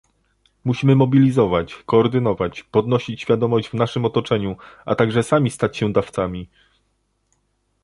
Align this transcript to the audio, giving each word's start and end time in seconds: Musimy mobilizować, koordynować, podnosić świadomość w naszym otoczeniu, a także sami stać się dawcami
Musimy 0.63 0.95
mobilizować, 0.95 1.73
koordynować, 1.85 2.63
podnosić 2.63 3.21
świadomość 3.21 3.67
w 3.69 3.73
naszym 3.73 4.05
otoczeniu, 4.05 4.55
a 4.85 4.95
także 4.95 5.23
sami 5.23 5.51
stać 5.51 5.77
się 5.77 5.93
dawcami 5.93 6.49